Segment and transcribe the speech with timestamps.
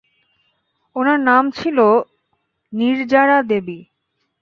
[0.95, 1.87] উনার নাম ছিলো
[2.73, 3.79] নির্জারা দেবী।